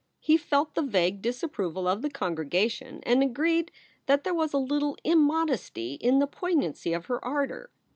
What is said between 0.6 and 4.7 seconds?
the vague disapproval of the congregation and agieed that there was a